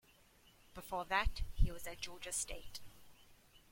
Before 0.73 1.05
that, 1.05 1.43
he 1.53 1.71
was 1.71 1.85
at 1.85 2.01
Georgia 2.01 2.31
State. 2.31 2.79